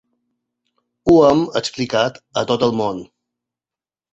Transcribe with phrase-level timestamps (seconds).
[1.11, 3.07] Ho hem explicat a tot el món.